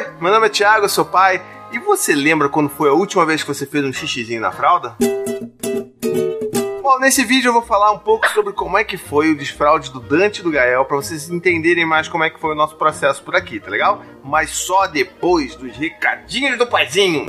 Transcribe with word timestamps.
Oi, 0.00 0.06
meu 0.18 0.32
nome 0.32 0.46
é 0.46 0.48
Thiago, 0.48 0.86
eu 0.86 0.88
sou 0.88 1.04
pai. 1.04 1.42
E 1.70 1.78
você 1.78 2.14
lembra 2.14 2.48
quando 2.48 2.70
foi 2.70 2.88
a 2.88 2.92
última 2.94 3.26
vez 3.26 3.42
que 3.42 3.48
você 3.48 3.66
fez 3.66 3.84
um 3.84 3.92
xixizinho 3.92 4.40
na 4.40 4.50
fralda? 4.50 4.96
Bom, 6.82 6.98
nesse 6.98 7.22
vídeo 7.22 7.50
eu 7.50 7.52
vou 7.52 7.60
falar 7.60 7.90
um 7.90 7.98
pouco 7.98 8.26
sobre 8.30 8.54
como 8.54 8.78
é 8.78 8.82
que 8.82 8.96
foi 8.96 9.30
o 9.30 9.36
desfraude 9.36 9.92
do 9.92 10.00
Dante 10.00 10.40
e 10.40 10.42
do 10.42 10.50
Gael, 10.50 10.86
para 10.86 10.96
vocês 10.96 11.28
entenderem 11.28 11.84
mais 11.84 12.08
como 12.08 12.24
é 12.24 12.30
que 12.30 12.40
foi 12.40 12.52
o 12.52 12.54
nosso 12.54 12.76
processo 12.76 13.22
por 13.22 13.36
aqui, 13.36 13.60
tá 13.60 13.70
legal? 13.70 14.02
Mas 14.24 14.48
só 14.48 14.86
depois 14.86 15.54
dos 15.54 15.76
recadinhos 15.76 16.56
do 16.56 16.66
paizinho. 16.66 17.26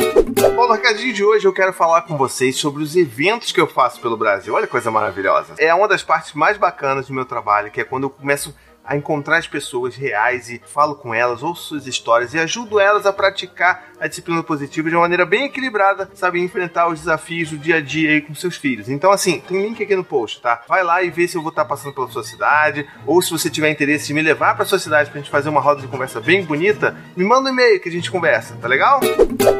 Bom, 0.55 0.65
no 0.65 0.73
recadinho 0.73 1.13
de 1.13 1.25
hoje 1.25 1.45
eu 1.45 1.51
quero 1.51 1.73
falar 1.73 2.03
com 2.03 2.17
vocês 2.17 2.55
sobre 2.55 2.81
os 2.81 2.95
eventos 2.95 3.51
que 3.51 3.59
eu 3.59 3.67
faço 3.67 3.99
pelo 3.99 4.15
Brasil. 4.15 4.53
Olha 4.53 4.65
que 4.65 4.71
coisa 4.71 4.89
maravilhosa. 4.89 5.55
É 5.57 5.75
uma 5.75 5.89
das 5.89 6.03
partes 6.03 6.31
mais 6.31 6.57
bacanas 6.57 7.07
do 7.07 7.13
meu 7.13 7.25
trabalho, 7.25 7.69
que 7.69 7.81
é 7.81 7.83
quando 7.83 8.03
eu 8.03 8.09
começo 8.09 8.55
a 8.70 8.70
encontrar 8.95 9.37
as 9.37 9.47
pessoas 9.47 9.95
reais 9.95 10.49
e 10.49 10.61
falo 10.65 10.95
com 10.95 11.13
elas, 11.13 11.43
ouço 11.43 11.69
suas 11.69 11.87
histórias 11.87 12.33
e 12.33 12.39
ajudo 12.39 12.79
elas 12.79 13.05
a 13.05 13.13
praticar 13.13 13.91
a 13.99 14.07
disciplina 14.07 14.41
positiva 14.41 14.89
de 14.89 14.95
uma 14.95 15.03
maneira 15.03 15.25
bem 15.25 15.45
equilibrada, 15.45 16.09
sabe, 16.15 16.41
enfrentar 16.41 16.87
os 16.87 16.99
desafios 16.99 17.51
do 17.51 17.57
dia 17.57 17.77
a 17.77 17.81
dia 17.81 18.09
aí 18.09 18.21
com 18.21 18.33
seus 18.33 18.57
filhos. 18.57 18.89
Então, 18.89 19.11
assim, 19.11 19.39
tem 19.47 19.61
link 19.61 19.81
aqui 19.81 19.95
no 19.95 20.03
post, 20.03 20.41
tá? 20.41 20.63
Vai 20.67 20.83
lá 20.83 21.03
e 21.03 21.11
vê 21.11 21.27
se 21.27 21.37
eu 21.37 21.41
vou 21.41 21.49
estar 21.49 21.65
passando 21.65 21.93
pela 21.93 22.09
sua 22.09 22.23
cidade, 22.23 22.87
ou 23.05 23.21
se 23.21 23.31
você 23.31 23.49
tiver 23.49 23.69
interesse 23.69 24.11
em 24.11 24.15
me 24.15 24.21
levar 24.21 24.55
para 24.55 24.65
sua 24.65 24.79
cidade 24.79 25.09
pra 25.11 25.19
gente 25.19 25.29
fazer 25.29 25.49
uma 25.49 25.61
roda 25.61 25.81
de 25.81 25.87
conversa 25.87 26.19
bem 26.19 26.43
bonita, 26.43 26.97
me 27.15 27.23
manda 27.23 27.49
um 27.49 27.53
e-mail 27.53 27.79
que 27.79 27.89
a 27.89 27.91
gente 27.91 28.09
conversa, 28.09 28.57
tá 28.59 28.67
legal? 28.67 28.99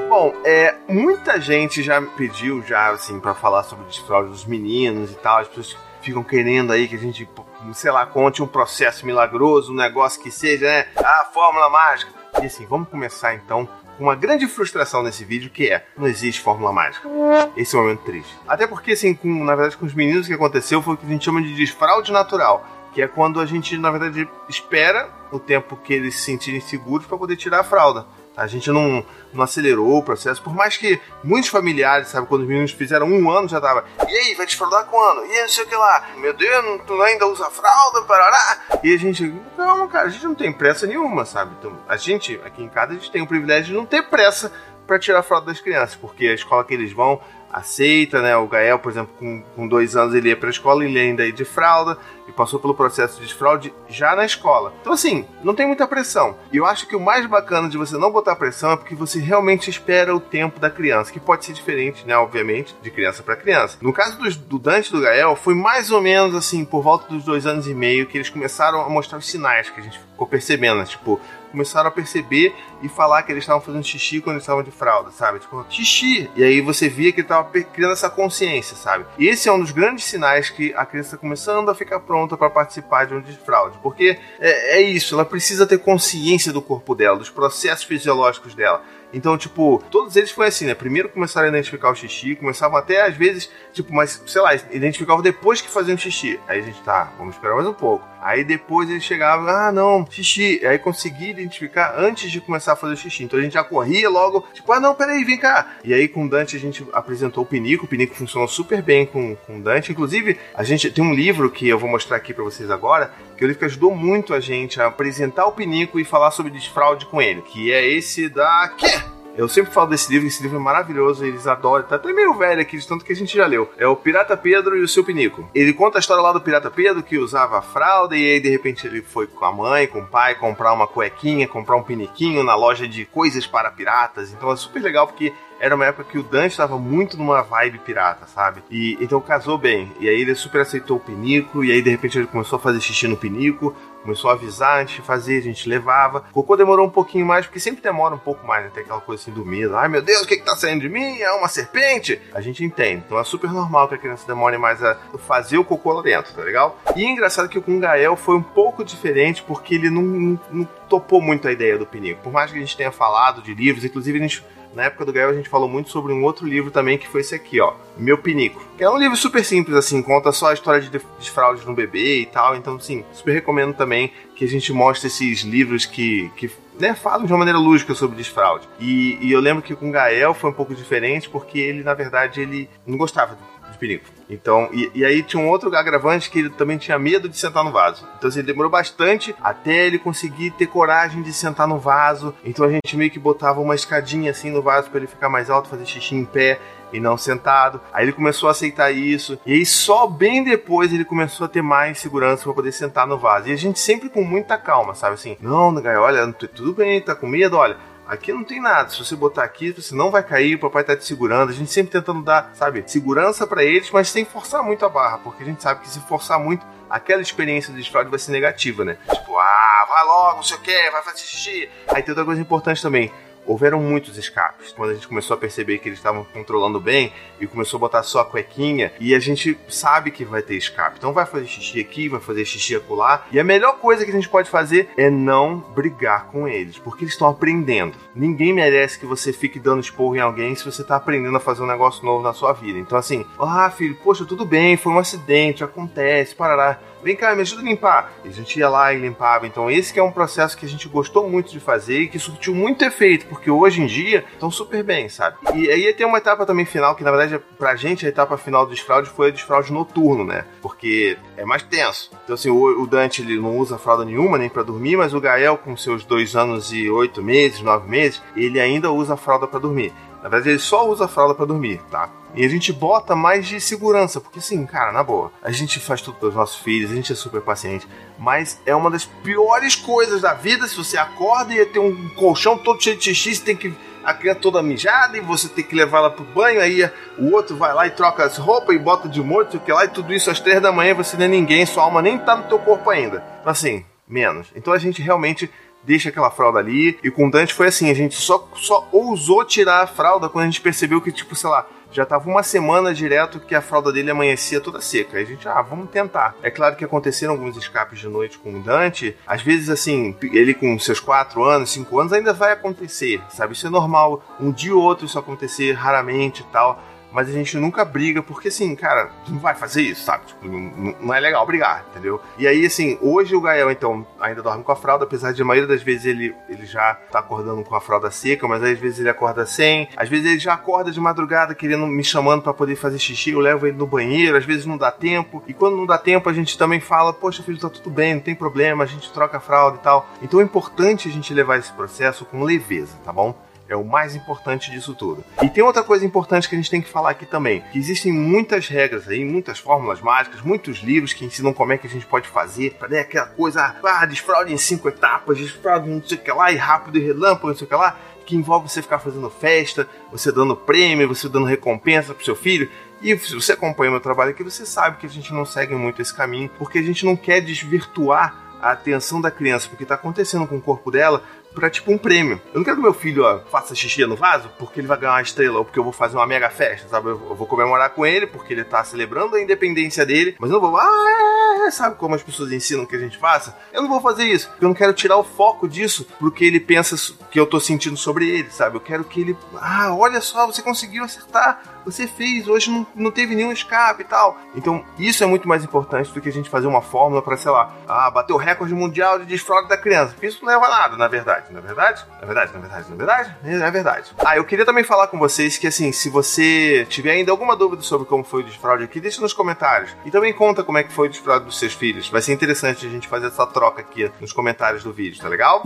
Bom, 0.09 0.33
é, 0.43 0.75
muita 0.89 1.39
gente 1.39 1.83
já 1.83 2.01
me 2.01 2.07
pediu 2.07 2.63
já 2.63 2.89
assim 2.89 3.19
para 3.19 3.33
falar 3.33 3.63
sobre 3.63 3.85
o 3.85 4.23
dos 4.23 4.45
meninos 4.45 5.11
e 5.11 5.15
tal, 5.15 5.39
as 5.39 5.47
pessoas 5.47 5.77
ficam 6.01 6.23
querendo 6.23 6.73
aí 6.73 6.87
que 6.87 6.95
a 6.95 6.99
gente 6.99 7.27
sei 7.73 7.91
lá, 7.91 8.05
conte 8.05 8.41
um 8.41 8.47
processo 8.47 9.05
milagroso, 9.05 9.71
um 9.71 9.75
negócio 9.75 10.21
que 10.21 10.31
seja, 10.31 10.65
né? 10.65 10.87
A 10.97 11.25
fórmula 11.33 11.69
mágica. 11.69 12.11
E 12.41 12.45
assim, 12.45 12.65
vamos 12.65 12.89
começar 12.89 13.33
então 13.33 13.67
com 13.97 14.05
uma 14.05 14.15
grande 14.15 14.47
frustração 14.47 15.03
nesse 15.03 15.23
vídeo, 15.23 15.49
que 15.49 15.69
é, 15.69 15.85
não 15.97 16.07
existe 16.07 16.41
fórmula 16.41 16.71
mágica. 16.71 17.07
Esse 17.55 17.75
é 17.75 17.79
um 17.79 17.83
momento 17.83 18.03
triste. 18.03 18.35
Até 18.47 18.65
porque, 18.65 18.93
assim, 18.93 19.13
com, 19.13 19.43
na 19.43 19.55
verdade, 19.55 19.77
com 19.77 19.85
os 19.85 19.93
meninos 19.93 20.25
o 20.25 20.29
que 20.29 20.33
aconteceu 20.33 20.81
foi 20.81 20.95
o 20.95 20.97
que 20.97 21.05
a 21.05 21.09
gente 21.09 21.25
chama 21.25 21.41
de 21.41 21.53
desfraude 21.53 22.11
natural, 22.11 22.65
que 22.93 23.01
é 23.01 23.07
quando 23.07 23.39
a 23.39 23.45
gente, 23.45 23.77
na 23.77 23.91
verdade, 23.91 24.27
espera 24.49 25.09
o 25.31 25.39
tempo 25.39 25.75
que 25.77 25.93
eles 25.93 26.15
se 26.15 26.21
sentirem 26.21 26.59
seguros 26.59 27.05
para 27.05 27.17
poder 27.17 27.35
tirar 27.35 27.59
a 27.59 27.63
fralda. 27.63 28.05
A 28.41 28.47
gente 28.47 28.69
não, 28.71 29.05
não 29.33 29.43
acelerou 29.43 29.97
o 29.97 30.03
processo, 30.03 30.41
por 30.41 30.53
mais 30.53 30.77
que 30.77 30.99
muitos 31.23 31.49
familiares, 31.49 32.07
sabe, 32.07 32.27
quando 32.27 32.41
os 32.41 32.47
meninos 32.47 32.71
fizeram 32.71 33.07
um 33.07 33.29
ano, 33.29 33.47
já 33.47 33.61
tava, 33.61 33.85
e 34.07 34.17
aí, 34.17 34.35
vai 34.35 34.45
desfraldar 34.45 34.85
quando? 34.85 35.25
E 35.25 35.31
aí, 35.31 35.41
não 35.41 35.49
sei 35.49 35.63
o 35.63 35.67
que 35.67 35.75
lá, 35.75 36.09
meu 36.17 36.33
Deus, 36.33 36.81
tu 36.85 37.01
ainda 37.01 37.27
usa 37.27 37.49
fralda, 37.49 38.01
parará? 38.03 38.57
E 38.83 38.93
a 38.93 38.97
gente, 38.97 39.33
calma, 39.55 39.87
cara, 39.87 40.07
a 40.07 40.09
gente 40.09 40.25
não 40.25 40.35
tem 40.35 40.51
pressa 40.51 40.87
nenhuma, 40.87 41.25
sabe? 41.25 41.55
Então, 41.59 41.77
a 41.87 41.97
gente, 41.97 42.39
aqui 42.43 42.63
em 42.63 42.69
casa, 42.69 42.91
a 42.91 42.95
gente 42.95 43.11
tem 43.11 43.21
o 43.21 43.27
privilégio 43.27 43.67
de 43.67 43.73
não 43.73 43.85
ter 43.85 44.03
pressa 44.03 44.51
para 44.87 44.99
tirar 44.99 45.19
a 45.19 45.23
fralda 45.23 45.47
das 45.47 45.61
crianças, 45.61 45.95
porque 45.95 46.27
a 46.27 46.33
escola 46.33 46.63
que 46.63 46.73
eles 46.73 46.91
vão 46.91 47.21
aceita, 47.51 48.21
né? 48.21 48.35
O 48.37 48.47
Gael, 48.47 48.79
por 48.79 48.91
exemplo, 48.91 49.13
com, 49.17 49.41
com 49.55 49.67
dois 49.67 49.95
anos 49.95 50.13
ele 50.13 50.29
ia 50.29 50.37
para 50.37 50.49
a 50.49 50.51
escola, 50.51 50.85
ele 50.85 50.99
ainda 50.99 51.25
ia 51.25 51.31
de 51.31 51.45
fralda 51.45 51.97
e 52.27 52.31
passou 52.31 52.59
pelo 52.59 52.73
processo 52.73 53.21
de 53.21 53.33
fraude 53.33 53.73
já 53.89 54.15
na 54.15 54.25
escola. 54.25 54.73
Então, 54.81 54.93
assim, 54.93 55.25
não 55.43 55.53
tem 55.53 55.67
muita 55.67 55.87
pressão. 55.87 56.37
E 56.51 56.57
eu 56.57 56.65
acho 56.65 56.87
que 56.87 56.95
o 56.95 56.99
mais 56.99 57.25
bacana 57.25 57.67
de 57.67 57.77
você 57.77 57.97
não 57.97 58.11
botar 58.11 58.35
pressão 58.35 58.71
é 58.71 58.77
porque 58.77 58.95
você 58.95 59.19
realmente 59.19 59.69
espera 59.69 60.15
o 60.15 60.19
tempo 60.19 60.59
da 60.59 60.69
criança, 60.69 61.11
que 61.11 61.19
pode 61.19 61.45
ser 61.45 61.53
diferente, 61.53 62.05
né? 62.07 62.17
Obviamente, 62.17 62.75
de 62.81 62.89
criança 62.89 63.21
para 63.21 63.35
criança. 63.35 63.77
No 63.81 63.91
caso 63.91 64.17
do, 64.17 64.29
do 64.29 64.59
Dante 64.59 64.89
e 64.89 64.91
do 64.91 65.01
Gael, 65.01 65.35
foi 65.35 65.53
mais 65.53 65.91
ou 65.91 66.01
menos 66.01 66.35
assim, 66.35 66.63
por 66.63 66.81
volta 66.81 67.07
dos 67.13 67.23
dois 67.23 67.45
anos 67.45 67.67
e 67.67 67.73
meio, 67.73 68.07
que 68.07 68.17
eles 68.17 68.29
começaram 68.29 68.81
a 68.81 68.89
mostrar 68.89 69.17
os 69.17 69.27
sinais 69.27 69.69
que 69.69 69.79
a 69.79 69.83
gente 69.83 69.99
ficou 70.21 70.27
percebendo, 70.27 70.79
né? 70.79 70.85
Tipo, 70.85 71.19
começaram 71.51 71.89
a 71.89 71.91
perceber 71.91 72.55
e 72.81 72.87
falar 72.87 73.23
que 73.23 73.31
eles 73.31 73.43
estavam 73.43 73.61
fazendo 73.61 73.83
xixi 73.83 74.21
quando 74.21 74.35
eles 74.35 74.43
estavam 74.43 74.63
de 74.63 74.71
fralda, 74.71 75.11
sabe? 75.11 75.39
Tipo, 75.39 75.65
xixi. 75.69 76.29
E 76.35 76.43
aí 76.43 76.61
você 76.61 76.87
via 76.87 77.11
que 77.11 77.21
ele 77.21 77.25
estava 77.25 77.49
criando 77.49 77.93
essa 77.93 78.09
consciência, 78.09 78.75
sabe? 78.75 79.05
E 79.17 79.27
esse 79.27 79.49
é 79.49 79.51
um 79.51 79.59
dos 79.59 79.71
grandes 79.71 80.05
sinais 80.05 80.49
que 80.49 80.73
a 80.75 80.85
criança 80.85 81.09
está 81.09 81.17
começando 81.17 81.69
a 81.69 81.75
ficar 81.75 81.99
pronta 82.01 82.37
para 82.37 82.49
participar 82.49 83.05
de 83.05 83.15
um 83.15 83.21
desfraude. 83.21 83.77
Porque 83.81 84.19
é, 84.39 84.77
é 84.77 84.81
isso, 84.81 85.15
ela 85.15 85.25
precisa 85.25 85.65
ter 85.65 85.79
consciência 85.79 86.53
do 86.53 86.61
corpo 86.61 86.93
dela, 86.93 87.17
dos 87.17 87.29
processos 87.29 87.83
fisiológicos 87.83 88.53
dela. 88.53 88.83
Então, 89.13 89.37
tipo, 89.37 89.83
todos 89.89 90.15
eles 90.15 90.31
foi 90.31 90.47
assim, 90.47 90.65
né? 90.65 90.73
Primeiro 90.73 91.09
começaram 91.09 91.47
a 91.47 91.49
identificar 91.49 91.91
o 91.91 91.95
xixi, 91.95 92.35
começavam 92.35 92.77
até 92.77 93.01
às 93.01 93.15
vezes, 93.15 93.49
tipo, 93.73 93.93
mas, 93.93 94.21
sei 94.25 94.41
lá, 94.41 94.53
identificavam 94.71 95.21
depois 95.21 95.61
que 95.61 95.69
faziam 95.69 95.97
xixi. 95.97 96.39
Aí 96.47 96.59
a 96.59 96.61
gente, 96.61 96.81
tá, 96.81 97.11
vamos 97.17 97.35
esperar 97.35 97.55
mais 97.55 97.67
um 97.67 97.73
pouco. 97.73 98.11
Aí 98.21 98.43
depois 98.43 98.87
eles 98.89 99.03
chegavam, 99.03 99.47
ah, 99.47 99.71
não, 99.71 100.05
xixi. 100.09 100.61
Aí 100.63 100.77
consegui 100.77 101.31
identificar 101.31 101.95
antes 101.97 102.31
de 102.31 102.39
começar 102.39 102.73
a 102.73 102.75
fazer 102.75 102.93
o 102.93 102.97
xixi. 102.97 103.23
Então 103.23 103.39
a 103.39 103.41
gente 103.41 103.53
já 103.53 103.63
corria 103.63 104.09
logo, 104.09 104.47
tipo, 104.53 104.71
ah, 104.71 104.79
não, 104.79 104.93
peraí, 104.93 105.23
vem 105.23 105.37
cá. 105.37 105.77
E 105.83 105.93
aí 105.93 106.07
com 106.07 106.25
o 106.25 106.29
Dante 106.29 106.55
a 106.55 106.59
gente 106.59 106.85
apresentou 106.93 107.43
o 107.43 107.47
pinico. 107.47 107.85
O 107.85 107.87
pinico 107.87 108.15
funcionou 108.15 108.47
super 108.47 108.81
bem 108.81 109.07
com, 109.07 109.35
com 109.35 109.57
o 109.57 109.61
Dante. 109.61 109.91
Inclusive, 109.91 110.37
a 110.53 110.63
gente 110.63 110.91
tem 110.91 111.03
um 111.03 111.13
livro 111.13 111.49
que 111.49 111.67
eu 111.67 111.79
vou 111.79 111.89
mostrar 111.89 112.17
aqui 112.17 112.33
para 112.33 112.43
vocês 112.43 112.69
agora, 112.69 113.11
que 113.35 113.43
é 113.43 113.45
um 113.45 113.47
livro 113.47 113.59
que 113.59 113.65
ajudou 113.65 113.95
muito 113.95 114.35
a 114.35 114.39
gente 114.39 114.79
a 114.79 114.85
apresentar 114.85 115.47
o 115.47 115.51
pinico 115.51 115.99
e 115.99 116.05
falar 116.05 116.29
sobre 116.29 116.51
desfraude 116.51 117.07
com 117.07 117.19
ele, 117.19 117.41
que 117.41 117.71
é 117.71 117.87
esse 117.87 118.29
daqui. 118.29 119.00
Eu 119.37 119.47
sempre 119.47 119.71
falo 119.71 119.89
desse 119.89 120.11
livro, 120.11 120.27
esse 120.27 120.43
livro 120.43 120.57
é 120.57 120.61
maravilhoso, 120.61 121.25
eles 121.25 121.47
adoram, 121.47 121.85
tá 121.85 121.95
até 121.95 122.11
meio 122.11 122.33
velho 122.33 122.61
aqui, 122.61 122.77
de 122.77 122.85
tanto 122.85 123.05
que 123.05 123.13
a 123.13 123.15
gente 123.15 123.35
já 123.35 123.45
leu. 123.45 123.71
É 123.77 123.87
o 123.87 123.95
Pirata 123.95 124.35
Pedro 124.35 124.77
e 124.77 124.81
o 124.81 124.87
seu 124.87 125.03
pinico. 125.03 125.49
Ele 125.55 125.73
conta 125.73 125.97
a 125.97 126.01
história 126.01 126.21
lá 126.21 126.33
do 126.33 126.41
Pirata 126.41 126.69
Pedro 126.69 127.01
que 127.01 127.17
usava 127.17 127.61
fralda 127.61 128.15
e 128.15 128.33
aí 128.33 128.39
de 128.41 128.49
repente 128.49 128.85
ele 128.85 129.01
foi 129.01 129.27
com 129.27 129.45
a 129.45 129.51
mãe, 129.51 129.87
com 129.87 129.99
o 129.99 130.05
pai, 130.05 130.35
comprar 130.35 130.73
uma 130.73 130.85
cuequinha, 130.85 131.47
comprar 131.47 131.77
um 131.77 131.83
piniquinho 131.83 132.43
na 132.43 132.55
loja 132.55 132.87
de 132.87 133.05
coisas 133.05 133.47
para 133.47 133.71
piratas. 133.71 134.33
Então 134.33 134.51
é 134.51 134.55
super 134.55 134.81
legal 134.81 135.07
porque 135.07 135.33
era 135.61 135.75
uma 135.75 135.85
época 135.85 136.05
que 136.05 136.17
o 136.17 136.23
Dante 136.23 136.51
estava 136.51 136.79
muito 136.79 137.15
numa 137.15 137.43
vibe 137.43 137.77
pirata, 137.77 138.25
sabe? 138.25 138.63
E 138.71 138.97
então 138.99 139.21
casou 139.21 139.59
bem. 139.59 139.91
E 139.99 140.09
aí 140.09 140.19
ele 140.19 140.33
super 140.33 140.61
aceitou 140.61 140.97
o 140.97 140.99
pinico, 140.99 141.63
e 141.63 141.71
aí 141.71 141.83
de 141.83 141.89
repente 141.91 142.17
ele 142.17 142.25
começou 142.25 142.57
a 142.57 142.59
fazer 142.59 142.81
xixi 142.81 143.07
no 143.07 143.15
pinico, 143.15 143.75
começou 144.01 144.31
a 144.31 144.33
avisar 144.33 144.81
antes 144.81 144.95
de 144.95 145.03
fazer, 145.03 145.37
a 145.37 145.41
gente 145.41 145.69
levava. 145.69 146.21
Cocô 146.31 146.57
demorou 146.57 146.87
um 146.87 146.89
pouquinho 146.89 147.27
mais, 147.27 147.45
porque 147.45 147.59
sempre 147.59 147.83
demora 147.83 148.15
um 148.15 148.17
pouco 148.17 148.45
mais, 148.45 148.63
né? 148.63 148.71
Tem 148.73 148.81
aquela 148.81 149.01
coisa 149.01 149.21
assim 149.21 149.31
do 149.31 149.45
medo. 149.45 149.77
Ai 149.77 149.87
meu 149.87 150.01
Deus, 150.01 150.23
o 150.23 150.27
que, 150.27 150.37
que 150.37 150.43
tá 150.43 150.55
saindo 150.55 150.81
de 150.81 150.89
mim? 150.89 151.19
É 151.19 151.31
uma 151.33 151.47
serpente? 151.47 152.19
A 152.33 152.41
gente 152.41 152.65
entende. 152.65 153.03
Então 153.05 153.19
é 153.19 153.23
super 153.23 153.51
normal 153.51 153.87
que 153.87 153.93
a 153.93 153.99
criança 153.99 154.25
demore 154.25 154.57
mais 154.57 154.83
a 154.83 154.97
fazer 155.27 155.59
o 155.59 155.63
cocô 155.63 155.93
lá 155.93 156.01
dentro, 156.01 156.33
tá 156.33 156.41
legal? 156.41 156.75
E 156.95 157.05
engraçado 157.05 157.47
que 157.47 157.61
com 157.61 157.77
o 157.77 157.79
Gael 157.79 158.15
foi 158.15 158.35
um 158.35 158.41
pouco 158.41 158.83
diferente, 158.83 159.43
porque 159.43 159.75
ele 159.75 159.91
não, 159.91 160.01
não, 160.01 160.39
não 160.51 160.67
topou 160.89 161.21
muito 161.21 161.47
a 161.47 161.51
ideia 161.51 161.77
do 161.77 161.85
pinico. 161.85 162.23
Por 162.23 162.33
mais 162.33 162.51
que 162.51 162.57
a 162.57 162.61
gente 162.61 162.75
tenha 162.75 162.91
falado 162.91 163.43
de 163.43 163.53
livros, 163.53 163.85
inclusive 163.85 164.17
a 164.17 164.21
gente 164.21 164.43
na 164.73 164.83
época 164.83 165.05
do 165.05 165.13
Gael 165.13 165.29
a 165.29 165.33
gente 165.33 165.49
falou 165.49 165.67
muito 165.67 165.89
sobre 165.89 166.13
um 166.13 166.23
outro 166.23 166.45
livro 166.45 166.71
também 166.71 166.97
que 166.97 167.07
foi 167.07 167.21
esse 167.21 167.35
aqui, 167.35 167.59
ó, 167.59 167.73
Meu 167.97 168.17
Pinico. 168.17 168.63
Que 168.77 168.83
é 168.83 168.89
um 168.89 168.97
livro 168.97 169.17
super 169.17 169.43
simples, 169.43 169.75
assim, 169.75 170.01
conta 170.01 170.31
só 170.31 170.51
a 170.51 170.53
história 170.53 170.81
de 170.81 170.89
desfraude 171.19 171.65
no 171.65 171.73
bebê 171.73 172.21
e 172.21 172.25
tal. 172.25 172.55
Então, 172.55 172.79
sim, 172.79 173.03
super 173.11 173.33
recomendo 173.33 173.73
também 173.73 174.11
que 174.35 174.45
a 174.45 174.47
gente 174.47 174.71
mostre 174.73 175.07
esses 175.07 175.41
livros 175.41 175.85
que, 175.85 176.31
que 176.35 176.49
né, 176.79 176.95
falam 176.95 177.25
de 177.25 177.31
uma 177.31 177.39
maneira 177.39 177.59
lógica 177.59 177.93
sobre 177.93 178.17
desfraude. 178.17 178.67
E, 178.79 179.17
e 179.21 179.31
eu 179.31 179.39
lembro 179.39 179.61
que 179.61 179.75
com 179.75 179.89
o 179.89 179.91
Gael 179.91 180.33
foi 180.33 180.49
um 180.49 180.53
pouco 180.53 180.73
diferente, 180.73 181.29
porque 181.29 181.59
ele, 181.59 181.83
na 181.83 181.93
verdade, 181.93 182.41
ele 182.41 182.69
não 182.85 182.97
gostava 182.97 183.37
perigo. 183.77 184.03
Então, 184.29 184.69
e, 184.71 184.89
e, 184.95 185.05
aí 185.05 185.21
tinha 185.21 185.43
um 185.43 185.49
outro 185.49 185.75
agravante 185.75 186.29
que 186.29 186.39
ele 186.39 186.49
também 186.49 186.77
tinha 186.77 186.97
medo 186.97 187.27
de 187.27 187.37
sentar 187.37 187.63
no 187.63 187.71
vaso. 187.71 188.07
Então, 188.17 188.29
assim, 188.29 188.41
demorou 188.41 188.71
bastante 188.71 189.35
até 189.41 189.85
ele 189.85 189.99
conseguir 189.99 190.51
ter 190.51 190.67
coragem 190.67 191.21
de 191.21 191.33
sentar 191.33 191.67
no 191.67 191.77
vaso. 191.77 192.33
Então 192.43 192.65
a 192.65 192.69
gente 192.69 192.95
meio 192.95 193.11
que 193.11 193.19
botava 193.19 193.59
uma 193.59 193.75
escadinha 193.75 194.31
assim 194.31 194.49
no 194.49 194.61
vaso 194.61 194.89
para 194.89 194.99
ele 194.99 195.07
ficar 195.07 195.27
mais 195.27 195.49
alto, 195.49 195.67
fazer 195.67 195.85
xixi 195.85 196.15
em 196.15 196.23
pé 196.23 196.59
e 196.93 196.99
não 196.99 197.17
sentado. 197.17 197.81
Aí 197.93 198.05
ele 198.05 198.13
começou 198.13 198.47
a 198.47 198.51
aceitar 198.51 198.91
isso. 198.91 199.39
E 199.45 199.53
aí 199.53 199.65
só 199.65 200.07
bem 200.07 200.43
depois 200.43 200.93
ele 200.93 201.05
começou 201.05 201.45
a 201.45 201.49
ter 201.49 201.61
mais 201.61 201.99
segurança 201.99 202.43
para 202.43 202.53
poder 202.53 202.71
sentar 202.71 203.07
no 203.07 203.17
vaso. 203.17 203.49
E 203.49 203.51
a 203.51 203.57
gente 203.57 203.79
sempre 203.79 204.09
com 204.09 204.23
muita 204.23 204.57
calma, 204.57 204.93
sabe 204.93 205.15
assim? 205.15 205.37
Não, 205.41 205.75
olha, 205.75 206.31
tudo 206.33 206.73
bem, 206.73 207.01
tá 207.01 207.15
com 207.15 207.27
medo, 207.27 207.57
olha 207.57 207.90
Aqui 208.11 208.33
não 208.33 208.43
tem 208.43 208.59
nada. 208.59 208.89
Se 208.89 208.97
você 208.97 209.15
botar 209.15 209.41
aqui, 209.41 209.71
você 209.71 209.95
não 209.95 210.11
vai 210.11 210.21
cair, 210.21 210.55
o 210.55 210.59
papai 210.59 210.83
tá 210.83 210.97
te 210.97 211.05
segurando. 211.05 211.49
A 211.49 211.53
gente 211.53 211.71
sempre 211.71 211.93
tentando 211.93 212.21
dar, 212.21 212.51
sabe, 212.53 212.83
segurança 212.85 213.47
para 213.47 213.63
eles, 213.63 213.89
mas 213.89 214.09
sem 214.09 214.25
forçar 214.25 214.61
muito 214.61 214.85
a 214.85 214.89
barra, 214.89 215.17
porque 215.19 215.43
a 215.43 215.45
gente 215.45 215.63
sabe 215.63 215.79
que 215.79 215.89
se 215.89 215.97
forçar 216.01 216.37
muito, 216.37 216.65
aquela 216.89 217.21
experiência 217.21 217.71
do 217.71 217.77
desfraude 217.77 218.09
vai 218.09 218.19
ser 218.19 218.33
negativa, 218.33 218.83
né? 218.83 218.97
Tipo, 219.09 219.39
ah, 219.39 219.85
vai 219.87 220.03
logo, 220.03 220.35
não 220.35 220.43
sei 220.43 220.57
o 220.57 220.59
que, 220.59 220.91
vai 220.91 221.01
fazer 221.01 221.19
xixi. 221.19 221.69
Aí 221.87 222.03
tem 222.03 222.11
outra 222.11 222.25
coisa 222.25 222.41
importante 222.41 222.81
também 222.81 223.13
houveram 223.51 223.79
muitos 223.81 224.17
escapes. 224.17 224.71
Quando 224.71 224.91
a 224.91 224.93
gente 224.93 225.07
começou 225.07 225.35
a 225.35 225.37
perceber 225.37 225.77
que 225.79 225.89
eles 225.89 225.99
estavam 225.99 226.23
controlando 226.23 226.79
bem 226.79 227.11
e 227.39 227.45
começou 227.45 227.77
a 227.77 227.81
botar 227.81 228.03
só 228.03 228.21
a 228.21 228.25
cuequinha, 228.25 228.93
e 228.99 229.13
a 229.13 229.19
gente 229.19 229.57
sabe 229.67 230.09
que 230.11 230.23
vai 230.23 230.41
ter 230.41 230.55
escape. 230.55 230.95
Então 230.97 231.11
vai 231.11 231.25
fazer 231.25 231.47
xixi 231.47 231.81
aqui, 231.81 232.07
vai 232.07 232.19
fazer 232.19 232.45
xixi 232.45 232.75
acolá. 232.75 233.25
E 233.31 233.39
a 233.39 233.43
melhor 233.43 233.77
coisa 233.79 234.05
que 234.05 234.11
a 234.11 234.13
gente 234.13 234.29
pode 234.29 234.49
fazer 234.49 234.89
é 234.97 235.09
não 235.09 235.57
brigar 235.57 236.27
com 236.27 236.47
eles, 236.47 236.77
porque 236.77 237.03
eles 237.03 237.13
estão 237.13 237.27
aprendendo. 237.27 237.97
Ninguém 238.15 238.53
merece 238.53 238.97
que 238.97 239.05
você 239.05 239.33
fique 239.33 239.59
dando 239.59 239.81
esporro 239.81 240.15
em 240.15 240.19
alguém 240.19 240.55
se 240.55 240.63
você 240.63 240.81
está 240.81 240.95
aprendendo 240.95 241.35
a 241.35 241.39
fazer 241.39 241.61
um 241.61 241.67
negócio 241.67 242.05
novo 242.05 242.23
na 242.23 242.33
sua 242.33 242.53
vida. 242.53 242.79
Então, 242.79 242.97
assim, 242.97 243.25
ah, 243.39 243.69
filho, 243.69 243.97
poxa, 244.03 244.25
tudo 244.25 244.45
bem, 244.45 244.77
foi 244.77 244.93
um 244.93 244.99
acidente, 244.99 245.63
acontece, 245.63 246.35
parará 246.35 246.79
vem 247.03 247.15
cá, 247.15 247.35
me 247.35 247.41
ajuda 247.41 247.61
a 247.61 247.65
limpar. 247.65 248.13
E 248.23 248.29
a 248.29 248.31
gente 248.31 248.59
ia 248.59 248.69
lá 248.69 248.93
e 248.93 248.99
limpava. 248.99 249.47
Então 249.47 249.69
esse 249.69 249.97
é 249.97 250.03
um 250.03 250.11
processo 250.11 250.57
que 250.57 250.65
a 250.65 250.69
gente 250.69 250.87
gostou 250.87 251.29
muito 251.29 251.51
de 251.51 251.59
fazer 251.59 252.01
e 252.01 252.07
que 252.07 252.19
surtiu 252.19 252.53
muito 252.53 252.83
efeito, 252.83 253.25
porque 253.27 253.49
hoje 253.49 253.81
em 253.81 253.85
dia 253.85 254.25
estão 254.33 254.51
super 254.51 254.83
bem, 254.83 255.09
sabe? 255.09 255.37
E 255.55 255.69
aí 255.69 255.93
tem 255.93 256.05
uma 256.05 256.17
etapa 256.17 256.45
também 256.45 256.65
final, 256.65 256.95
que 256.95 257.03
na 257.03 257.11
verdade 257.11 257.41
pra 257.57 257.75
gente 257.75 258.05
a 258.05 258.09
etapa 258.09 258.37
final 258.37 258.65
do 258.65 258.71
desfraude 258.71 259.09
foi 259.09 259.29
o 259.29 259.31
desfraude 259.31 259.71
noturno, 259.71 260.23
né? 260.23 260.45
Porque 260.61 261.17
é 261.37 261.45
mais 261.45 261.63
tenso. 261.63 262.11
Então 262.23 262.33
assim, 262.35 262.49
o, 262.49 262.85
Dante 262.85 263.21
ele 263.21 263.39
não 263.39 263.57
usa 263.57 263.77
fralda 263.77 264.05
nenhuma 264.05 264.37
nem 264.37 264.49
para 264.49 264.63
dormir, 264.63 264.97
mas 264.97 265.13
o 265.13 265.21
Gael 265.21 265.57
com 265.57 265.75
seus 265.77 266.03
dois 266.03 266.35
anos 266.35 266.71
e 266.73 266.89
oito 266.89 267.21
meses, 267.21 267.61
nove 267.61 267.89
meses, 267.89 268.21
ele 268.35 268.59
ainda 268.59 268.91
usa 268.91 269.15
fralda 269.15 269.47
para 269.47 269.59
dormir. 269.59 269.93
Na 270.21 270.29
verdade, 270.29 270.49
ele 270.49 270.59
só 270.59 270.87
usa 270.87 271.07
fralda 271.07 271.33
para 271.33 271.45
dormir, 271.45 271.81
tá? 271.89 272.09
E 272.33 272.45
a 272.45 272.47
gente 272.47 272.71
bota 272.71 273.15
mais 273.15 273.45
de 273.45 273.59
segurança, 273.59 274.21
porque 274.21 274.39
assim, 274.39 274.65
cara, 274.65 274.91
na 274.91 275.03
boa, 275.03 275.31
a 275.43 275.51
gente 275.51 275.79
faz 275.79 276.01
tudo 276.01 276.17
pelos 276.17 276.35
nossos 276.35 276.61
filhos, 276.61 276.91
a 276.91 276.95
gente 276.95 277.11
é 277.11 277.15
super 277.15 277.41
paciente, 277.41 277.87
mas 278.17 278.59
é 278.65 278.73
uma 278.73 278.89
das 278.89 279.03
piores 279.03 279.75
coisas 279.75 280.21
da 280.21 280.33
vida 280.33 280.67
se 280.67 280.77
você 280.77 280.97
acorda 280.97 281.53
e 281.53 281.65
ter 281.65 281.79
um 281.79 282.09
colchão 282.09 282.57
todo 282.57 282.81
cheio 282.81 282.95
de 282.95 283.03
xixi, 283.03 283.35
você 283.35 283.43
tem 283.43 283.55
que 283.55 283.73
a 284.03 284.13
criança 284.13 284.39
toda 284.39 284.63
mijada 284.63 285.17
e 285.17 285.21
você 285.21 285.47
tem 285.47 285.63
que 285.63 285.75
levar 285.75 285.99
ela 285.99 286.09
pro 286.09 286.23
banho, 286.23 286.61
aí 286.61 286.89
o 287.17 287.31
outro 287.33 287.55
vai 287.55 287.73
lá 287.73 287.85
e 287.85 287.91
troca 287.91 288.23
as 288.23 288.37
roupas 288.37 288.75
e 288.75 288.79
bota 288.79 289.07
de 289.07 289.21
morto, 289.21 289.59
que 289.59 289.71
lá, 289.71 289.85
e 289.85 289.89
tudo 289.89 290.13
isso 290.13 290.31
às 290.31 290.39
três 290.39 290.61
da 290.61 290.71
manhã 290.71 290.93
você 290.95 291.17
não 291.17 291.25
é 291.25 291.27
ninguém, 291.27 291.65
sua 291.65 291.83
alma 291.83 292.01
nem 292.01 292.17
tá 292.17 292.35
no 292.35 292.43
teu 292.43 292.59
corpo 292.59 292.89
ainda. 292.89 293.23
Assim, 293.45 293.85
menos. 294.07 294.47
Então 294.55 294.73
a 294.73 294.77
gente 294.77 295.01
realmente 295.01 295.49
deixa 295.83 296.09
aquela 296.09 296.31
fralda 296.31 296.59
ali. 296.59 296.97
E 297.03 297.11
com 297.11 297.27
o 297.27 297.31
Dante 297.31 297.53
foi 297.53 297.67
assim, 297.67 297.89
a 297.89 297.93
gente 297.93 298.15
só, 298.15 298.47
só 298.55 298.87
ousou 298.91 299.43
tirar 299.45 299.81
a 299.81 299.87
fralda 299.87 300.29
quando 300.29 300.43
a 300.43 300.47
gente 300.47 300.61
percebeu 300.61 301.01
que, 301.01 301.11
tipo, 301.11 301.35
sei 301.35 301.49
lá, 301.49 301.67
já 301.91 302.05
tava 302.05 302.29
uma 302.29 302.41
semana 302.41 302.93
direto 302.93 303.39
que 303.39 303.53
a 303.53 303.61
fralda 303.61 303.91
dele 303.91 304.11
amanhecia 304.11 304.61
toda 304.61 304.79
seca. 304.79 305.17
Aí 305.17 305.23
a 305.23 305.27
gente, 305.27 305.47
ah, 305.47 305.61
vamos 305.61 305.89
tentar. 305.89 306.35
É 306.41 306.49
claro 306.49 306.75
que 306.75 306.85
aconteceram 306.85 307.33
alguns 307.33 307.57
escapes 307.57 307.99
de 307.99 308.07
noite 308.07 308.37
com 308.37 308.53
o 308.53 308.63
Dante. 308.63 309.15
Às 309.27 309.41
vezes, 309.41 309.69
assim, 309.69 310.15
ele 310.21 310.53
com 310.53 310.79
seus 310.79 310.99
4 310.99 311.43
anos, 311.43 311.71
5 311.71 311.99
anos, 311.99 312.13
ainda 312.13 312.33
vai 312.33 312.53
acontecer, 312.53 313.21
sabe? 313.29 313.53
Isso 313.53 313.67
é 313.67 313.69
normal. 313.69 314.23
Um 314.39 314.51
dia 314.51 314.75
ou 314.75 314.81
outro 314.81 315.05
isso 315.05 315.19
acontecer, 315.19 315.73
raramente 315.73 316.41
e 316.41 316.45
tal 316.45 316.81
mas 317.11 317.29
a 317.29 317.31
gente 317.31 317.57
nunca 317.57 317.83
briga, 317.83 318.21
porque 318.21 318.47
assim, 318.47 318.75
cara, 318.75 319.09
não 319.27 319.39
vai 319.39 319.55
fazer 319.55 319.81
isso, 319.81 320.03
sabe? 320.03 320.25
Tipo, 320.27 320.47
não, 320.47 320.95
não, 320.99 321.13
é 321.13 321.19
legal 321.19 321.45
brigar, 321.45 321.85
entendeu? 321.89 322.21
E 322.37 322.47
aí, 322.47 322.65
assim, 322.65 322.97
hoje 323.01 323.35
o 323.35 323.41
Gael, 323.41 323.71
então, 323.71 324.05
ainda 324.19 324.41
dorme 324.41 324.63
com 324.63 324.71
a 324.71 324.75
fralda, 324.75 325.05
apesar 325.05 325.33
de 325.33 325.41
a 325.41 325.45
maioria 325.45 325.67
das 325.67 325.83
vezes 325.83 326.05
ele, 326.05 326.35
ele 326.47 326.65
já 326.65 326.95
tá 327.11 327.19
acordando 327.19 327.63
com 327.63 327.75
a 327.75 327.81
fralda 327.81 328.09
seca, 328.09 328.47
mas 328.47 328.63
às 328.63 328.79
vezes 328.79 328.99
ele 328.99 329.09
acorda 329.09 329.45
sem, 329.45 329.89
às 329.95 330.09
vezes 330.09 330.25
ele 330.25 330.39
já 330.39 330.53
acorda 330.53 330.91
de 330.91 330.99
madrugada 330.99 331.53
querendo 331.53 331.85
me 331.87 332.03
chamando 332.03 332.41
para 332.41 332.53
poder 332.53 332.75
fazer 332.75 332.99
xixi, 332.99 333.31
eu 333.31 333.39
levo 333.39 333.67
ele 333.67 333.77
no 333.77 333.87
banheiro, 333.87 334.37
às 334.37 334.45
vezes 334.45 334.65
não 334.65 334.77
dá 334.77 334.91
tempo, 334.91 335.43
e 335.47 335.53
quando 335.53 335.77
não 335.77 335.85
dá 335.85 335.97
tempo 335.97 336.29
a 336.29 336.33
gente 336.33 336.57
também 336.57 336.79
fala, 336.79 337.13
poxa 337.13 337.43
filho, 337.43 337.59
tá 337.59 337.69
tudo 337.69 337.89
bem, 337.89 338.15
não 338.15 338.21
tem 338.21 338.35
problema, 338.35 338.83
a 338.83 338.87
gente 338.87 339.11
troca 339.11 339.37
a 339.37 339.39
fralda 339.39 339.77
e 339.77 339.81
tal. 339.81 340.09
Então 340.21 340.39
é 340.39 340.43
importante 340.43 341.07
a 341.07 341.11
gente 341.11 341.33
levar 341.33 341.57
esse 341.57 341.71
processo 341.71 342.25
com 342.25 342.43
leveza, 342.43 342.95
tá 343.03 343.11
bom? 343.11 343.35
É 343.71 343.75
o 343.75 343.85
mais 343.85 344.17
importante 344.17 344.69
disso 344.69 344.93
tudo. 344.93 345.23
E 345.41 345.49
tem 345.49 345.63
outra 345.63 345.81
coisa 345.81 346.05
importante 346.05 346.49
que 346.49 346.55
a 346.55 346.57
gente 346.57 346.69
tem 346.69 346.81
que 346.81 346.89
falar 346.89 347.11
aqui 347.11 347.25
também: 347.25 347.63
que 347.71 347.79
existem 347.79 348.11
muitas 348.11 348.67
regras 348.67 349.07
aí, 349.07 349.23
muitas 349.23 349.59
fórmulas 349.59 350.01
mágicas, 350.01 350.41
muitos 350.41 350.79
livros 350.79 351.13
que 351.13 351.23
ensinam 351.23 351.53
como 351.53 351.71
é 351.71 351.77
que 351.77 351.87
a 351.87 351.89
gente 351.89 352.05
pode 352.05 352.27
fazer 352.27 352.75
né, 352.89 352.99
aquela 352.99 353.27
coisa, 353.27 353.77
ah, 353.81 354.05
desfraude 354.05 354.53
em 354.53 354.57
cinco 354.57 354.89
etapas, 354.89 355.37
desfraude 355.37 355.89
não 355.89 356.03
sei 356.05 356.17
o 356.17 356.21
que 356.21 356.31
lá, 356.33 356.51
e 356.51 356.57
rápido 356.57 356.97
e 356.97 357.01
relâmpago, 357.01 357.47
não 357.47 357.55
sei 357.55 357.65
o 357.65 357.69
que 357.69 357.75
lá, 357.75 357.97
que 358.25 358.35
envolve 358.35 358.67
você 358.67 358.81
ficar 358.81 358.99
fazendo 358.99 359.29
festa, 359.29 359.87
você 360.11 360.33
dando 360.33 360.53
prêmio, 360.53 361.07
você 361.07 361.29
dando 361.29 361.45
recompensa 361.45 362.13
pro 362.13 362.25
seu 362.25 362.35
filho. 362.35 362.69
E 363.01 363.17
se 363.17 363.33
você 363.33 363.53
acompanha 363.53 363.89
o 363.89 363.93
meu 363.93 364.01
trabalho 364.01 364.31
aqui, 364.31 364.43
você 364.43 364.65
sabe 364.65 364.97
que 364.97 365.05
a 365.05 365.09
gente 365.09 365.33
não 365.33 365.45
segue 365.45 365.73
muito 365.75 366.01
esse 366.01 366.13
caminho, 366.13 366.51
porque 366.57 366.77
a 366.77 366.83
gente 366.83 367.05
não 367.05 367.15
quer 367.15 367.39
desvirtuar 367.39 368.51
a 368.61 368.71
atenção 368.71 369.19
da 369.19 369.31
criança 369.31 369.67
porque 369.67 369.83
está 369.83 369.95
acontecendo 369.95 370.45
com 370.45 370.57
o 370.57 370.61
corpo 370.61 370.91
dela 370.91 371.23
pra 371.53 371.69
tipo 371.69 371.91
um 371.91 371.97
prêmio. 371.97 372.41
Eu 372.53 372.59
não 372.59 372.63
quero 372.63 372.77
que 372.77 372.83
meu 372.83 372.93
filho 372.93 373.23
ó, 373.23 373.39
faça 373.49 373.75
xixi 373.75 374.05
no 374.05 374.15
vaso 374.15 374.49
porque 374.57 374.79
ele 374.79 374.87
vai 374.87 374.97
ganhar 374.97 375.13
uma 375.13 375.21
estrela 375.21 375.59
ou 375.59 375.65
porque 375.65 375.79
eu 375.79 375.83
vou 375.83 375.93
fazer 375.93 376.15
uma 376.15 376.25
mega 376.25 376.49
festa, 376.49 376.87
sabe? 376.87 377.09
Eu, 377.09 377.35
vou 377.35 377.47
comemorar 377.47 377.89
com 377.91 378.05
ele 378.05 378.25
porque 378.27 378.53
ele 378.53 378.63
tá 378.63 378.83
celebrando 378.83 379.35
a 379.35 379.41
independência 379.41 380.05
dele, 380.05 380.35
mas 380.39 380.49
eu 380.49 380.59
não 380.59 380.71
vou, 380.71 380.77
ah, 380.77 381.65
é, 381.67 381.71
sabe 381.71 381.95
como 381.95 382.15
as 382.15 382.23
pessoas 382.23 382.51
ensinam 382.51 382.85
que 382.85 382.95
a 382.95 382.99
gente 382.99 383.17
faça? 383.17 383.55
Eu 383.73 383.81
não 383.81 383.89
vou 383.89 384.01
fazer 384.01 384.25
isso, 384.25 384.49
porque 384.49 384.65
eu 384.65 384.69
não 384.69 384.75
quero 384.75 384.93
tirar 384.93 385.17
o 385.17 385.23
foco 385.23 385.67
disso 385.67 386.07
pro 386.17 386.31
que 386.31 386.45
ele 386.45 386.59
pensa 386.59 386.95
que 387.29 387.39
eu 387.39 387.45
tô 387.45 387.59
sentindo 387.59 387.97
sobre 387.97 388.29
ele, 388.29 388.49
sabe? 388.49 388.75
Eu 388.77 388.81
quero 388.81 389.03
que 389.03 389.21
ele, 389.21 389.37
ah, 389.55 389.93
olha 389.93 390.21
só, 390.21 390.45
você 390.45 390.61
conseguiu 390.61 391.03
acertar, 391.03 391.81
você 391.85 392.07
fez, 392.07 392.47
hoje 392.47 392.69
não, 392.69 392.87
não 392.95 393.11
teve 393.11 393.35
nenhum 393.35 393.51
escape 393.51 394.01
e 394.01 394.05
tal. 394.05 394.39
Então, 394.55 394.83
isso 394.97 395.23
é 395.23 395.27
muito 395.27 395.47
mais 395.47 395.63
importante 395.63 396.11
do 396.11 396.21
que 396.21 396.29
a 396.29 396.33
gente 396.33 396.49
fazer 396.49 396.67
uma 396.67 396.81
fórmula 396.81 397.21
para 397.21 397.37
sei 397.37 397.51
lá, 397.51 397.73
ah, 397.87 398.09
bater 398.09 398.33
o 398.33 398.37
recorde 398.37 398.73
mundial 398.73 399.19
de 399.19 399.25
desfraude 399.25 399.67
da 399.67 399.77
criança. 399.77 400.15
Isso 400.21 400.43
não 400.43 400.51
leva 400.51 400.65
a 400.65 400.69
nada, 400.69 400.97
na 400.97 401.07
verdade 401.07 401.40
verdade, 401.41 401.51
não 401.51 401.59
é 401.59 401.61
verdade? 401.61 402.05
Não 402.09 402.21
é 402.21 402.25
verdade, 402.25 402.51
não 402.51 402.57
é 402.57 402.61
verdade, 402.61 402.87
não 402.89 402.95
é 402.95 402.97
verdade? 402.97 403.35
É 403.45 403.71
verdade. 403.71 404.11
Ah, 404.25 404.37
eu 404.37 404.45
queria 404.45 404.65
também 404.65 404.83
falar 404.83 405.07
com 405.07 405.17
vocês 405.17 405.57
que, 405.57 405.67
assim, 405.67 405.91
se 405.91 406.09
você 406.09 406.85
tiver 406.89 407.11
ainda 407.11 407.31
alguma 407.31 407.55
dúvida 407.55 407.81
sobre 407.81 408.07
como 408.07 408.23
foi 408.23 408.41
o 408.41 408.43
desfraude 408.43 408.83
aqui, 408.83 408.99
deixa 408.99 409.21
nos 409.21 409.33
comentários. 409.33 409.95
E 410.05 410.11
também 410.11 410.33
conta 410.33 410.63
como 410.63 410.77
é 410.77 410.83
que 410.83 410.91
foi 410.91 411.07
o 411.07 411.11
desfraude 411.11 411.45
dos 411.45 411.57
seus 411.57 411.73
filhos. 411.73 412.09
Vai 412.09 412.21
ser 412.21 412.33
interessante 412.33 412.85
a 412.85 412.89
gente 412.89 413.07
fazer 413.07 413.27
essa 413.27 413.45
troca 413.47 413.81
aqui 413.81 414.11
nos 414.19 414.33
comentários 414.33 414.83
do 414.83 414.93
vídeo, 414.93 415.21
tá 415.21 415.27
legal? 415.27 415.63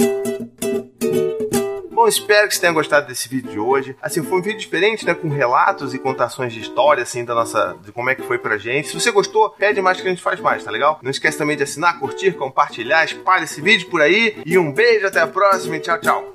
Bom, 1.96 2.10
espero 2.10 2.46
que 2.50 2.54
você 2.54 2.60
tenha 2.60 2.74
gostado 2.74 3.08
desse 3.08 3.30
vídeo 3.30 3.50
de 3.50 3.58
hoje. 3.58 3.96
Assim, 4.02 4.22
foi 4.22 4.38
um 4.38 4.42
vídeo 4.42 4.60
diferente, 4.60 5.06
né? 5.06 5.14
Com 5.14 5.30
relatos 5.30 5.94
e 5.94 5.98
contações 5.98 6.52
de 6.52 6.60
história, 6.60 7.02
assim, 7.02 7.24
da 7.24 7.34
nossa. 7.34 7.78
de 7.82 7.94
como 7.94 8.10
é 8.10 8.16
que 8.16 8.22
foi 8.22 8.38
pra 8.38 8.58
gente. 8.58 8.90
Se 8.90 8.94
você 8.94 9.12
gostou, 9.12 9.50
pede 9.52 9.82
mais 9.82 10.02
que 10.02 10.06
a 10.06 10.10
gente 10.10 10.22
faz 10.22 10.42
mais, 10.42 10.62
tá 10.62 10.70
legal? 10.70 11.00
Não 11.02 11.10
esquece 11.10 11.38
também 11.38 11.56
de 11.56 11.64
assinar, 11.64 11.98
curtir, 11.98 12.34
compartilhar, 12.34 13.06
espalhe 13.06 13.46
esse 13.46 13.62
vídeo 13.62 13.90
por 13.90 14.02
aí. 14.02 14.42
E 14.46 14.58
um 14.58 14.74
beijo, 14.74 15.08
até 15.08 15.22
a 15.22 15.28
próxima 15.28 15.78
e 15.78 15.80
tchau, 15.80 15.98
tchau. 16.02 16.35